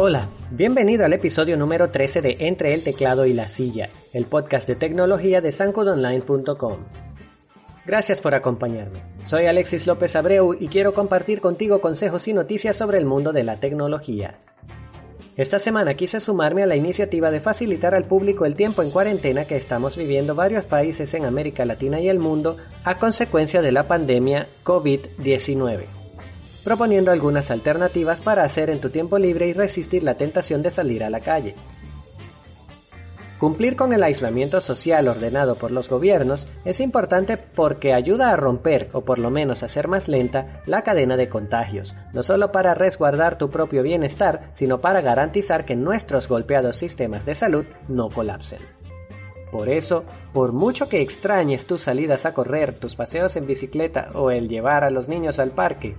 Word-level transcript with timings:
Hola, 0.00 0.28
bienvenido 0.52 1.04
al 1.04 1.12
episodio 1.12 1.56
número 1.56 1.90
13 1.90 2.22
de 2.22 2.36
Entre 2.38 2.72
el 2.72 2.84
teclado 2.84 3.26
y 3.26 3.32
la 3.32 3.48
silla, 3.48 3.88
el 4.12 4.26
podcast 4.26 4.68
de 4.68 4.76
tecnología 4.76 5.40
de 5.40 5.50
sancudonline.com. 5.50 6.76
Gracias 7.84 8.20
por 8.20 8.36
acompañarme. 8.36 9.02
Soy 9.26 9.46
Alexis 9.46 9.88
López 9.88 10.14
Abreu 10.14 10.54
y 10.54 10.68
quiero 10.68 10.94
compartir 10.94 11.40
contigo 11.40 11.80
consejos 11.80 12.28
y 12.28 12.32
noticias 12.32 12.76
sobre 12.76 12.98
el 12.98 13.06
mundo 13.06 13.32
de 13.32 13.42
la 13.42 13.58
tecnología. 13.58 14.38
Esta 15.36 15.58
semana 15.58 15.94
quise 15.94 16.20
sumarme 16.20 16.62
a 16.62 16.66
la 16.66 16.76
iniciativa 16.76 17.32
de 17.32 17.40
facilitar 17.40 17.92
al 17.92 18.04
público 18.04 18.46
el 18.46 18.54
tiempo 18.54 18.84
en 18.84 18.92
cuarentena 18.92 19.46
que 19.46 19.56
estamos 19.56 19.96
viviendo 19.96 20.36
varios 20.36 20.64
países 20.64 21.12
en 21.14 21.24
América 21.24 21.64
Latina 21.64 21.98
y 21.98 22.08
el 22.08 22.20
mundo 22.20 22.56
a 22.84 22.98
consecuencia 22.98 23.62
de 23.62 23.72
la 23.72 23.88
pandemia 23.88 24.46
COVID-19 24.62 25.97
proponiendo 26.68 27.10
algunas 27.10 27.50
alternativas 27.50 28.20
para 28.20 28.44
hacer 28.44 28.68
en 28.68 28.78
tu 28.78 28.90
tiempo 28.90 29.18
libre 29.18 29.48
y 29.48 29.54
resistir 29.54 30.02
la 30.02 30.18
tentación 30.18 30.60
de 30.60 30.70
salir 30.70 31.02
a 31.02 31.08
la 31.08 31.18
calle. 31.18 31.54
Cumplir 33.38 33.74
con 33.74 33.94
el 33.94 34.02
aislamiento 34.02 34.60
social 34.60 35.08
ordenado 35.08 35.54
por 35.54 35.70
los 35.70 35.88
gobiernos 35.88 36.46
es 36.66 36.80
importante 36.80 37.38
porque 37.38 37.94
ayuda 37.94 38.32
a 38.32 38.36
romper, 38.36 38.90
o 38.92 39.00
por 39.00 39.18
lo 39.18 39.30
menos 39.30 39.62
hacer 39.62 39.88
más 39.88 40.08
lenta, 40.08 40.60
la 40.66 40.82
cadena 40.82 41.16
de 41.16 41.30
contagios, 41.30 41.96
no 42.12 42.22
solo 42.22 42.52
para 42.52 42.74
resguardar 42.74 43.38
tu 43.38 43.48
propio 43.48 43.82
bienestar, 43.82 44.50
sino 44.52 44.82
para 44.82 45.00
garantizar 45.00 45.64
que 45.64 45.74
nuestros 45.74 46.28
golpeados 46.28 46.76
sistemas 46.76 47.24
de 47.24 47.34
salud 47.34 47.64
no 47.88 48.10
colapsen. 48.10 48.58
Por 49.50 49.70
eso, 49.70 50.04
por 50.34 50.52
mucho 50.52 50.90
que 50.90 51.00
extrañes 51.00 51.64
tus 51.64 51.80
salidas 51.80 52.26
a 52.26 52.34
correr, 52.34 52.74
tus 52.78 52.94
paseos 52.94 53.36
en 53.36 53.46
bicicleta 53.46 54.08
o 54.12 54.30
el 54.30 54.50
llevar 54.50 54.84
a 54.84 54.90
los 54.90 55.08
niños 55.08 55.38
al 55.38 55.52
parque, 55.52 55.96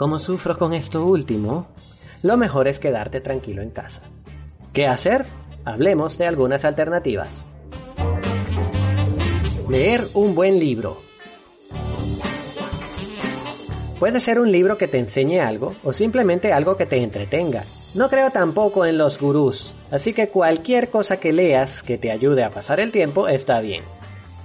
como 0.00 0.18
sufro 0.18 0.56
con 0.56 0.72
esto 0.72 1.04
último, 1.04 1.66
lo 2.22 2.38
mejor 2.38 2.68
es 2.68 2.78
quedarte 2.78 3.20
tranquilo 3.20 3.60
en 3.60 3.68
casa. 3.68 4.02
¿Qué 4.72 4.86
hacer? 4.86 5.26
Hablemos 5.66 6.16
de 6.16 6.26
algunas 6.26 6.64
alternativas. 6.64 7.46
Leer 9.68 10.00
un 10.14 10.34
buen 10.34 10.58
libro. 10.58 11.02
Puede 13.98 14.20
ser 14.20 14.40
un 14.40 14.50
libro 14.50 14.78
que 14.78 14.88
te 14.88 14.98
enseñe 14.98 15.38
algo 15.38 15.74
o 15.84 15.92
simplemente 15.92 16.50
algo 16.50 16.78
que 16.78 16.86
te 16.86 17.02
entretenga. 17.02 17.64
No 17.94 18.08
creo 18.08 18.30
tampoco 18.30 18.86
en 18.86 18.96
los 18.96 19.20
gurús, 19.20 19.74
así 19.90 20.14
que 20.14 20.30
cualquier 20.30 20.88
cosa 20.88 21.20
que 21.20 21.34
leas 21.34 21.82
que 21.82 21.98
te 21.98 22.10
ayude 22.10 22.42
a 22.42 22.54
pasar 22.54 22.80
el 22.80 22.90
tiempo 22.90 23.28
está 23.28 23.60
bien. 23.60 23.84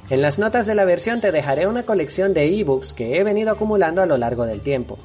En 0.10 0.22
las 0.22 0.38
notas 0.38 0.68
de 0.68 0.76
la 0.76 0.84
versión 0.84 1.22
te 1.22 1.32
dejaré 1.32 1.66
una 1.66 1.84
colección 1.84 2.34
de 2.34 2.60
ebooks 2.60 2.94
que 2.94 3.18
he 3.18 3.24
venido 3.24 3.52
acumulando 3.52 4.02
a 4.02 4.06
lo 4.06 4.18
largo 4.18 4.46
del 4.46 4.60
tiempo. 4.60 5.00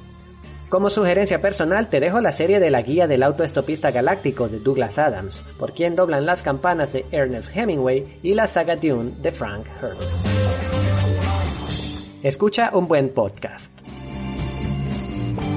Como 0.71 0.89
sugerencia 0.89 1.41
personal 1.41 1.89
te 1.89 1.99
dejo 1.99 2.21
la 2.21 2.31
serie 2.31 2.61
de 2.61 2.71
la 2.71 2.83
guía 2.83 3.09
del 3.09 3.25
autoestopista 3.25 3.91
galáctico 3.91 4.49
de 4.49 4.61
Douglas 4.61 5.01
Adams, 5.01 5.43
por 5.59 5.73
quien 5.73 5.97
doblan 5.97 6.27
las 6.27 6.45
campanas 6.45 6.93
de 6.93 7.05
Ernest 7.11 7.57
Hemingway 7.57 8.21
y 8.23 8.35
la 8.35 8.47
saga 8.47 8.77
Dune 8.77 9.11
de 9.21 9.33
Frank 9.33 9.67
Herbert. 9.83 10.13
Escucha 12.23 12.71
un 12.73 12.87
buen 12.87 13.09
podcast. 13.09 13.73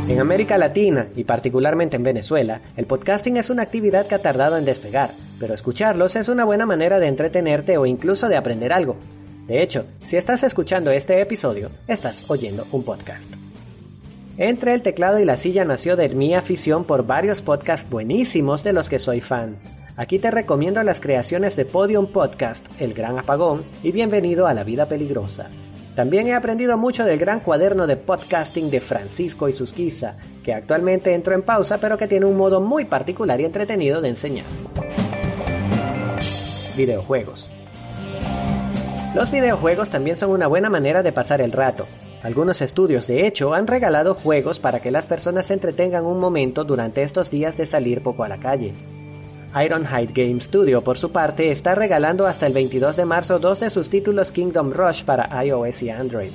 En 0.08 0.20
América 0.20 0.58
Latina, 0.58 1.06
y 1.16 1.26
particularmente 1.26 1.96
en 1.96 2.04
Venezuela, 2.04 2.62
el 2.76 2.88
podcasting 2.88 3.38
es 3.38 3.52
una 3.52 3.62
actividad 3.62 4.08
que 4.08 4.16
ha 4.16 4.20
tardado 4.20 4.58
en 4.58 4.66
despegar, 4.66 5.12
pero 5.40 5.54
escucharlos 5.54 6.16
es 6.16 6.28
una 6.28 6.44
buena 6.44 6.66
manera 6.66 7.00
de 7.00 7.06
entretenerte 7.06 7.78
o 7.78 7.86
incluso 7.86 8.30
de 8.30 8.38
aprender 8.38 8.74
algo. 8.74 8.98
De 9.46 9.62
hecho, 9.62 9.86
si 10.02 10.18
estás 10.18 10.42
escuchando 10.42 10.90
este 10.90 11.22
episodio, 11.22 11.70
estás 11.88 12.28
oyendo 12.32 12.66
un 12.72 12.84
podcast. 12.84 13.32
Entre 14.38 14.74
el 14.74 14.82
teclado 14.82 15.20
y 15.20 15.26
la 15.26 15.38
silla 15.38 15.64
nació 15.64 15.96
de 15.96 16.10
mi 16.10 16.34
afición 16.34 16.86
por 16.86 17.06
varios 17.06 17.44
podcasts 17.44 17.88
buenísimos 17.88 18.64
de 18.64 18.74
los 18.74 18.90
que 18.90 18.98
soy 18.98 19.22
fan. 19.22 19.58
Aquí 19.96 20.18
te 20.18 20.32
recomiendo 20.32 20.82
las 20.82 21.00
creaciones 21.00 21.56
de 21.56 21.66
Podium 21.66 22.08
Podcast, 22.08 22.66
El 22.80 22.96
Gran 22.96 23.20
Apagón 23.20 23.64
y 23.84 23.92
Bienvenido 23.92 24.48
a 24.48 24.56
la 24.56 24.64
Vida 24.64 24.88
Peligrosa. 24.88 25.50
También 25.96 26.26
he 26.26 26.34
aprendido 26.34 26.80
mucho 26.80 27.06
del 27.06 27.20
gran 27.20 27.42
cuaderno 27.42 27.86
de 27.86 27.96
podcasting 27.96 28.72
de 28.72 28.80
Francisco 28.80 29.48
y 29.50 29.54
Susquiza, 29.54 30.16
que 30.44 30.56
actualmente 30.56 31.14
entro 31.14 31.36
en 31.36 31.44
pausa 31.44 31.78
pero 31.78 31.96
que 31.96 32.08
tiene 32.08 32.26
un 32.26 32.36
modo 32.36 32.60
muy 32.60 32.86
particular 32.86 33.40
y 33.40 33.46
entretenido 33.46 34.02
de 34.02 34.10
enseñar. 34.10 34.46
Videojuegos. 36.76 37.52
Los 39.14 39.30
videojuegos 39.30 39.92
también 39.92 40.18
son 40.18 40.32
una 40.32 40.48
buena 40.48 40.72
manera 40.72 41.04
de 41.04 41.12
pasar 41.12 41.40
el 41.40 41.52
rato, 41.52 41.86
algunos 42.24 42.62
estudios, 42.62 43.06
de 43.06 43.28
hecho, 43.28 43.54
han 43.54 43.68
regalado 43.68 44.16
juegos 44.16 44.58
para 44.58 44.80
que 44.80 44.92
las 44.92 45.06
personas 45.06 45.48
se 45.48 45.56
entretengan 45.56 46.06
un 46.06 46.20
momento 46.20 46.64
durante 46.64 47.04
estos 47.04 47.30
días 47.30 47.58
de 47.58 47.66
salir 47.66 48.02
poco 48.02 48.24
a 48.24 48.30
la 48.30 48.38
calle. 48.38 48.74
Ironhide 49.54 50.14
Game 50.14 50.40
Studio, 50.40 50.82
por 50.82 50.98
su 50.98 51.12
parte, 51.12 51.52
está 51.52 51.76
regalando 51.76 52.26
hasta 52.26 52.48
el 52.48 52.54
22 52.54 52.96
de 52.96 53.04
marzo 53.06 53.40
dos 53.40 53.60
de 53.60 53.70
sus 53.70 53.90
títulos 53.90 54.32
Kingdom 54.32 54.72
Rush 54.72 55.04
para 55.04 55.44
iOS 55.44 55.84
y 55.84 55.90
Android. 55.90 56.32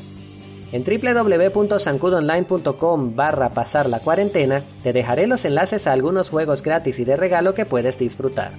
En 0.70 0.84
www.sancudonline.com 0.84 3.16
barra 3.16 3.48
pasar 3.48 3.88
la 3.88 4.00
cuarentena 4.00 4.62
te 4.82 4.92
dejaré 4.92 5.26
los 5.26 5.46
enlaces 5.46 5.86
a 5.86 5.94
algunos 5.94 6.28
juegos 6.28 6.62
gratis 6.62 7.00
y 7.00 7.04
de 7.04 7.16
regalo 7.16 7.54
que 7.54 7.64
puedes 7.64 7.98
disfrutar. 7.98 8.50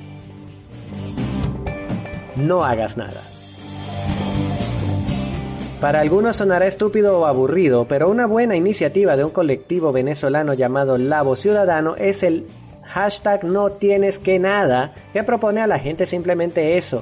No 2.35 2.63
hagas 2.63 2.97
nada. 2.97 3.21
Para 5.79 6.01
algunos 6.01 6.35
sonará 6.35 6.67
estúpido 6.67 7.19
o 7.19 7.25
aburrido, 7.25 7.85
pero 7.85 8.09
una 8.09 8.27
buena 8.27 8.57
iniciativa 8.57 9.15
de 9.15 9.23
un 9.23 9.31
colectivo 9.31 9.93
venezolano 9.93 10.53
llamado 10.53 10.97
Labo 10.97 11.37
Ciudadano 11.37 11.95
es 11.95 12.21
el 12.23 12.47
hashtag 12.83 13.45
no 13.45 13.69
tienes 13.71 14.19
que 14.19 14.39
nada, 14.39 14.93
que 15.13 15.23
propone 15.23 15.61
a 15.61 15.67
la 15.67 15.79
gente 15.79 16.05
simplemente 16.05 16.77
eso. 16.77 17.01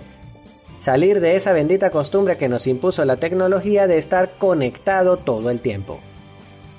Salir 0.77 1.21
de 1.21 1.35
esa 1.35 1.53
bendita 1.53 1.89
costumbre 1.89 2.37
que 2.37 2.49
nos 2.49 2.67
impuso 2.67 3.03
la 3.03 3.17
tecnología 3.17 3.87
de 3.87 3.97
estar 3.97 4.37
conectado 4.37 5.17
todo 5.17 5.49
el 5.49 5.59
tiempo. 5.59 5.99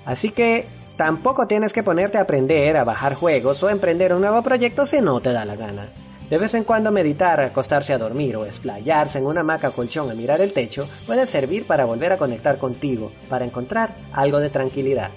Así 0.05 0.31
que 0.31 0.67
tampoco 0.97 1.49
tienes 1.49 1.73
que 1.73 1.83
ponerte 1.83 2.17
a 2.19 2.21
aprender 2.21 2.77
a 2.77 2.85
bajar 2.85 3.15
juegos 3.15 3.61
o 3.65 3.71
emprender 3.71 4.15
un 4.15 4.21
nuevo 4.21 4.41
proyecto 4.43 4.87
si 4.87 5.01
no 5.01 5.19
te 5.19 5.33
da 5.33 5.45
la 5.45 5.57
gana. 5.57 5.89
De 6.31 6.37
vez 6.37 6.53
en 6.53 6.65
cuando 6.65 6.93
meditar, 6.93 7.41
acostarse 7.41 7.95
a 7.95 7.99
dormir 7.99 8.37
o 8.37 8.45
esplayarse 8.45 9.19
en 9.19 9.27
una 9.27 9.41
hamaca 9.41 9.71
colchón 9.71 10.11
a 10.11 10.15
mirar 10.15 10.43
el 10.43 10.53
techo 10.53 10.87
puede 11.07 11.25
servir 11.25 11.65
para 11.65 11.87
volver 11.87 12.13
a 12.13 12.19
conectar 12.19 12.59
contigo, 12.59 13.13
para 13.31 13.47
encontrar 13.47 13.95
algo 14.13 14.39
de 14.39 14.51
tranquilidad. 14.51 15.11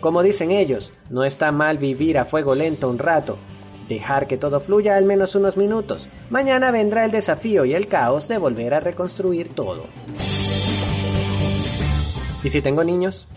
Como 0.00 0.24
dicen 0.24 0.50
ellos, 0.50 0.92
no 1.10 1.24
está 1.24 1.52
mal 1.52 1.78
vivir 1.78 2.18
a 2.18 2.24
fuego 2.24 2.56
lento 2.56 2.90
un 2.90 2.98
rato, 2.98 3.38
dejar 3.88 4.26
que 4.26 4.36
todo 4.36 4.58
fluya 4.58 4.96
al 4.96 5.04
menos 5.04 5.36
unos 5.36 5.56
minutos. 5.56 6.08
Mañana 6.28 6.72
vendrá 6.72 7.04
el 7.04 7.12
desafío 7.12 7.64
y 7.64 7.74
el 7.74 7.86
caos 7.86 8.26
de 8.26 8.38
volver 8.38 8.74
a 8.74 8.80
reconstruir 8.80 9.54
todo. 9.54 9.84
¿Y 12.42 12.50
si 12.50 12.60
tengo 12.60 12.82
niños? 12.82 13.28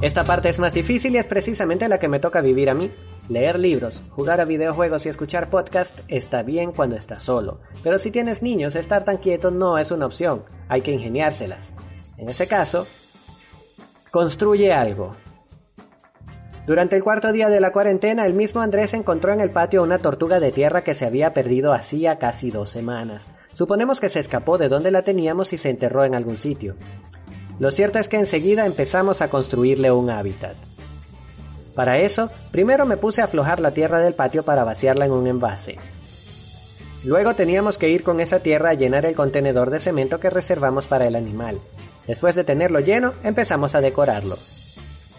Esta 0.00 0.24
parte 0.24 0.48
es 0.48 0.58
más 0.58 0.74
difícil 0.74 1.14
y 1.14 1.18
es 1.18 1.26
precisamente 1.28 1.88
la 1.88 1.98
que 1.98 2.08
me 2.08 2.18
toca 2.18 2.40
vivir 2.40 2.68
a 2.68 2.74
mí. 2.74 2.90
Leer 3.28 3.58
libros, 3.58 4.02
jugar 4.10 4.42
a 4.42 4.44
videojuegos 4.44 5.06
y 5.06 5.08
escuchar 5.08 5.48
podcast 5.48 6.00
está 6.08 6.42
bien 6.42 6.72
cuando 6.72 6.96
estás 6.96 7.22
solo, 7.22 7.58
pero 7.82 7.96
si 7.96 8.10
tienes 8.10 8.42
niños, 8.42 8.76
estar 8.76 9.04
tan 9.04 9.16
quieto 9.16 9.50
no 9.50 9.78
es 9.78 9.90
una 9.90 10.04
opción, 10.04 10.44
hay 10.68 10.82
que 10.82 10.92
ingeniárselas. 10.92 11.72
En 12.18 12.28
ese 12.28 12.46
caso, 12.46 12.86
construye 14.10 14.74
algo. 14.74 15.16
Durante 16.66 16.96
el 16.96 17.04
cuarto 17.04 17.32
día 17.32 17.48
de 17.48 17.60
la 17.60 17.72
cuarentena, 17.72 18.26
el 18.26 18.34
mismo 18.34 18.60
Andrés 18.60 18.92
encontró 18.92 19.32
en 19.32 19.40
el 19.40 19.50
patio 19.50 19.82
una 19.82 19.98
tortuga 19.98 20.38
de 20.38 20.52
tierra 20.52 20.84
que 20.84 20.92
se 20.92 21.06
había 21.06 21.32
perdido 21.32 21.72
hacía 21.72 22.18
casi 22.18 22.50
dos 22.50 22.68
semanas. 22.68 23.30
Suponemos 23.54 24.00
que 24.00 24.10
se 24.10 24.20
escapó 24.20 24.58
de 24.58 24.68
donde 24.68 24.90
la 24.90 25.02
teníamos 25.02 25.54
y 25.54 25.58
se 25.58 25.70
enterró 25.70 26.04
en 26.04 26.14
algún 26.14 26.36
sitio. 26.36 26.74
Lo 27.58 27.70
cierto 27.70 27.98
es 27.98 28.10
que 28.10 28.18
enseguida 28.18 28.66
empezamos 28.66 29.22
a 29.22 29.28
construirle 29.28 29.90
un 29.92 30.10
hábitat. 30.10 30.56
Para 31.74 31.98
eso, 31.98 32.30
primero 32.50 32.86
me 32.86 32.96
puse 32.96 33.20
a 33.20 33.24
aflojar 33.24 33.60
la 33.60 33.72
tierra 33.72 34.00
del 34.00 34.14
patio 34.14 34.44
para 34.44 34.64
vaciarla 34.64 35.06
en 35.06 35.12
un 35.12 35.26
envase. 35.26 35.76
Luego 37.04 37.34
teníamos 37.34 37.76
que 37.76 37.90
ir 37.90 38.02
con 38.02 38.20
esa 38.20 38.40
tierra 38.40 38.70
a 38.70 38.74
llenar 38.74 39.04
el 39.04 39.14
contenedor 39.14 39.70
de 39.70 39.80
cemento 39.80 40.20
que 40.20 40.30
reservamos 40.30 40.86
para 40.86 41.06
el 41.06 41.16
animal. 41.16 41.58
Después 42.06 42.34
de 42.34 42.44
tenerlo 42.44 42.80
lleno, 42.80 43.12
empezamos 43.22 43.74
a 43.74 43.80
decorarlo. 43.80 44.36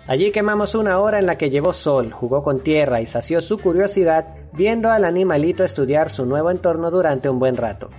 Allí 0.07 0.31
quemamos 0.31 0.75
una 0.75 0.99
hora 0.99 1.19
en 1.19 1.25
la 1.25 1.37
que 1.37 1.49
llevó 1.49 1.73
sol, 1.73 2.11
jugó 2.11 2.43
con 2.43 2.59
tierra 2.59 3.01
y 3.01 3.05
sació 3.05 3.41
su 3.41 3.57
curiosidad 3.57 4.35
viendo 4.53 4.91
al 4.91 5.03
animalito 5.03 5.63
estudiar 5.63 6.11
su 6.11 6.25
nuevo 6.25 6.51
entorno 6.51 6.91
durante 6.91 7.27
un 7.29 7.39
buen 7.39 7.57
rato. 7.57 7.89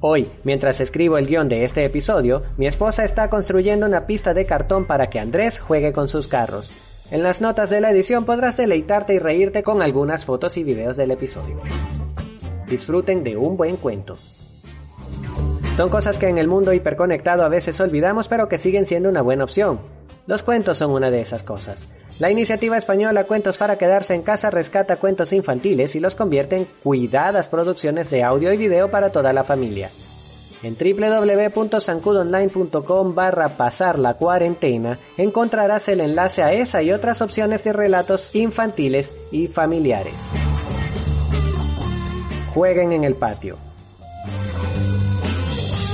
Hoy, 0.00 0.30
mientras 0.44 0.82
escribo 0.82 1.16
el 1.16 1.26
guion 1.26 1.48
de 1.48 1.64
este 1.64 1.82
episodio, 1.84 2.42
mi 2.58 2.66
esposa 2.66 3.04
está 3.04 3.30
construyendo 3.30 3.86
una 3.86 4.06
pista 4.06 4.34
de 4.34 4.44
cartón 4.44 4.86
para 4.86 5.08
que 5.08 5.18
Andrés 5.18 5.58
juegue 5.58 5.94
con 5.94 6.08
sus 6.08 6.28
carros. 6.28 6.72
En 7.14 7.22
las 7.22 7.40
notas 7.40 7.70
de 7.70 7.80
la 7.80 7.92
edición 7.92 8.24
podrás 8.24 8.56
deleitarte 8.56 9.14
y 9.14 9.20
reírte 9.20 9.62
con 9.62 9.82
algunas 9.82 10.24
fotos 10.24 10.56
y 10.56 10.64
videos 10.64 10.96
del 10.96 11.12
episodio. 11.12 11.60
Disfruten 12.66 13.22
de 13.22 13.36
un 13.36 13.56
buen 13.56 13.76
cuento. 13.76 14.18
Son 15.74 15.90
cosas 15.90 16.18
que 16.18 16.26
en 16.26 16.38
el 16.38 16.48
mundo 16.48 16.72
hiperconectado 16.72 17.44
a 17.44 17.48
veces 17.48 17.80
olvidamos 17.80 18.26
pero 18.26 18.48
que 18.48 18.58
siguen 18.58 18.84
siendo 18.86 19.10
una 19.10 19.22
buena 19.22 19.44
opción. 19.44 19.78
Los 20.26 20.42
cuentos 20.42 20.78
son 20.78 20.90
una 20.90 21.08
de 21.08 21.20
esas 21.20 21.44
cosas. 21.44 21.86
La 22.18 22.32
iniciativa 22.32 22.76
española 22.76 23.22
Cuentos 23.22 23.58
para 23.58 23.78
Quedarse 23.78 24.16
en 24.16 24.22
Casa 24.22 24.50
rescata 24.50 24.96
cuentos 24.96 25.32
infantiles 25.32 25.94
y 25.94 26.00
los 26.00 26.16
convierte 26.16 26.56
en 26.56 26.66
cuidadas 26.82 27.48
producciones 27.48 28.10
de 28.10 28.24
audio 28.24 28.52
y 28.52 28.56
video 28.56 28.90
para 28.90 29.12
toda 29.12 29.32
la 29.32 29.44
familia. 29.44 29.88
En 30.64 30.76
www.sancudonline.com 30.78 33.14
barra 33.14 33.50
pasar 33.50 33.98
la 33.98 34.14
cuarentena 34.14 34.98
encontrarás 35.18 35.90
el 35.90 36.00
enlace 36.00 36.42
a 36.42 36.54
esa 36.54 36.82
y 36.82 36.90
otras 36.90 37.20
opciones 37.20 37.64
de 37.64 37.74
relatos 37.74 38.34
infantiles 38.34 39.14
y 39.30 39.48
familiares. 39.48 40.14
Jueguen 42.54 42.92
en 42.92 43.04
el 43.04 43.14
patio. 43.14 43.58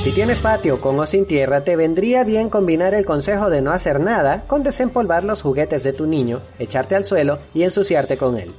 Si 0.04 0.12
tienes 0.12 0.38
patio 0.38 0.80
con 0.80 1.00
o 1.00 1.06
sin 1.06 1.26
tierra, 1.26 1.64
te 1.64 1.74
vendría 1.74 2.22
bien 2.22 2.48
combinar 2.48 2.94
el 2.94 3.04
consejo 3.04 3.50
de 3.50 3.62
no 3.62 3.72
hacer 3.72 3.98
nada 3.98 4.44
con 4.46 4.62
desempolvar 4.62 5.24
los 5.24 5.42
juguetes 5.42 5.82
de 5.82 5.92
tu 5.92 6.06
niño, 6.06 6.42
echarte 6.60 6.94
al 6.94 7.04
suelo 7.04 7.40
y 7.54 7.64
ensuciarte 7.64 8.16
con 8.16 8.38
él. 8.38 8.52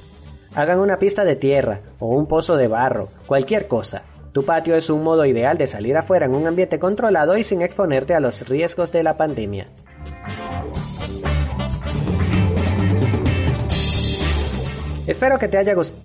Hagan 0.54 0.78
una 0.78 0.98
pista 0.98 1.24
de 1.24 1.36
tierra 1.36 1.80
o 1.98 2.08
un 2.08 2.26
pozo 2.26 2.58
de 2.58 2.68
barro, 2.68 3.08
cualquier 3.26 3.66
cosa. 3.66 4.02
Tu 4.32 4.42
patio 4.42 4.74
es 4.74 4.88
un 4.88 5.02
modo 5.04 5.26
ideal 5.26 5.58
de 5.58 5.66
salir 5.66 5.94
afuera 5.94 6.24
en 6.24 6.34
un 6.34 6.46
ambiente 6.46 6.78
controlado 6.78 7.36
y 7.36 7.44
sin 7.44 7.60
exponerte 7.60 8.14
a 8.14 8.20
los 8.20 8.48
riesgos 8.48 8.90
de 8.90 9.02
la 9.02 9.18
pandemia. 9.18 9.68
Espero 15.06 15.38
que 15.38 15.48
te 15.48 15.58
haya 15.58 15.74
gustado. 15.74 16.02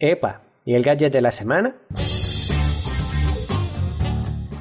Epa, 0.00 0.40
¿y 0.64 0.74
el 0.74 0.82
gadget 0.82 1.12
de 1.12 1.20
la 1.20 1.30
semana? 1.30 1.76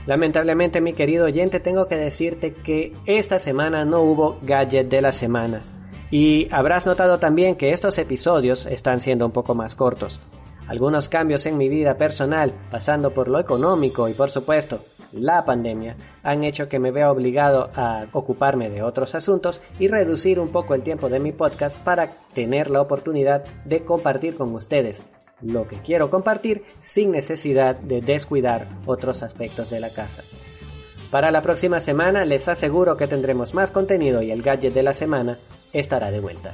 Lamentablemente, 0.06 0.82
mi 0.82 0.94
querido 0.94 1.26
oyente, 1.26 1.60
tengo 1.60 1.88
que 1.88 1.96
decirte 1.96 2.54
que 2.54 2.92
esta 3.08 3.40
semana 3.40 3.86
no 3.86 4.02
hubo 4.02 4.38
gadget 4.44 4.90
de 4.90 5.02
la 5.02 5.12
semana. 5.12 5.62
Y 6.12 6.54
habrás 6.54 6.86
notado 6.86 7.18
también 7.18 7.56
que 7.56 7.72
estos 7.72 7.98
episodios 7.98 8.68
están 8.68 9.02
siendo 9.02 9.26
un 9.26 9.32
poco 9.32 9.56
más 9.56 9.76
cortos. 9.76 10.20
Algunos 10.68 11.10
cambios 11.10 11.46
en 11.46 11.58
mi 11.58 11.70
vida 11.70 11.96
personal, 11.96 12.54
pasando 12.72 13.14
por 13.14 13.28
lo 13.28 13.40
económico 13.40 14.08
y 14.08 14.14
por 14.14 14.30
supuesto 14.30 14.80
la 15.12 15.46
pandemia, 15.46 15.96
han 16.24 16.44
hecho 16.44 16.68
que 16.68 16.80
me 16.80 16.92
vea 16.92 17.12
obligado 17.12 17.70
a 17.76 18.08
ocuparme 18.14 18.70
de 18.70 18.82
otros 18.82 19.14
asuntos 19.16 19.62
y 19.80 19.88
reducir 19.88 20.40
un 20.40 20.50
poco 20.50 20.74
el 20.74 20.84
tiempo 20.84 21.10
de 21.10 21.20
mi 21.20 21.32
podcast 21.32 21.78
para 21.80 22.12
tener 22.34 22.70
la 22.70 22.82
oportunidad 22.82 23.44
de 23.66 23.84
compartir 23.84 24.36
con 24.36 24.54
ustedes 24.56 25.04
lo 25.42 25.68
que 25.68 25.78
quiero 25.78 26.10
compartir 26.10 26.64
sin 26.80 27.12
necesidad 27.12 27.76
de 27.76 28.02
descuidar 28.02 28.68
otros 28.86 29.24
aspectos 29.24 29.70
de 29.70 29.80
la 29.80 29.90
casa. 29.90 30.24
Para 31.12 31.32
la 31.32 31.42
próxima 31.42 31.80
semana 31.80 32.26
les 32.26 32.48
aseguro 32.48 32.98
que 32.98 33.08
tendremos 33.08 33.54
más 33.54 33.70
contenido 33.70 34.22
y 34.22 34.32
el 34.32 34.42
gadget 34.42 34.74
de 34.74 34.84
la 34.84 34.94
semana 34.94 35.38
estará 35.72 36.10
de 36.12 36.20
vuelta. 36.20 36.54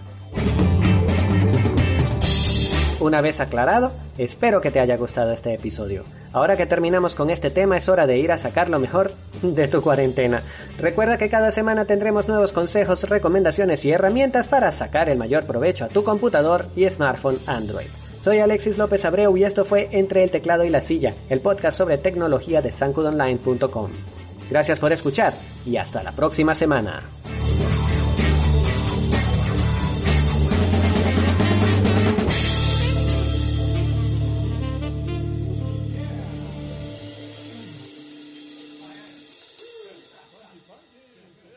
Una 3.00 3.22
vez 3.22 3.40
aclarado, 3.40 3.94
espero 4.18 4.60
que 4.60 4.72
te 4.72 4.82
haya 4.82 4.98
gustado 4.98 5.32
este 5.32 5.54
episodio. 5.54 6.04
Ahora 6.34 6.58
que 6.58 6.66
terminamos 6.66 7.16
con 7.16 7.30
este 7.30 7.50
tema 7.50 7.78
es 7.78 7.88
hora 7.88 8.06
de 8.06 8.18
ir 8.18 8.30
a 8.30 8.38
sacar 8.38 8.70
lo 8.70 8.78
mejor 8.78 9.14
de 9.42 9.70
tu 9.70 9.82
cuarentena. 9.82 10.42
Recuerda 10.78 11.18
que 11.18 11.30
cada 11.30 11.52
semana 11.52 11.86
tendremos 11.86 12.28
nuevos 12.28 12.52
consejos, 12.52 13.04
recomendaciones 13.04 13.86
y 13.86 13.92
herramientas 13.92 14.50
para 14.50 14.74
sacar 14.74 15.08
el 15.08 15.18
mayor 15.18 15.46
provecho 15.46 15.86
a 15.86 15.88
tu 15.88 16.04
computador 16.04 16.68
y 16.76 16.90
smartphone 16.90 17.40
Android. 17.48 17.88
Soy 18.20 18.40
Alexis 18.40 18.78
López 18.78 19.06
Abreu 19.06 19.38
y 19.38 19.46
esto 19.46 19.64
fue 19.64 19.88
Entre 19.92 20.24
el 20.24 20.30
teclado 20.30 20.66
y 20.66 20.70
la 20.70 20.82
silla, 20.82 21.14
el 21.30 21.40
podcast 21.40 21.78
sobre 21.78 21.98
tecnología 21.98 22.62
de 22.62 22.74
sancudonline.com. 22.74 23.92
Gracias 24.50 24.80
por 24.80 24.92
escuchar 24.92 25.34
y 25.66 25.78
hasta 25.78 26.04
la 26.04 26.12
próxima 26.12 26.54
semana. 26.54 27.02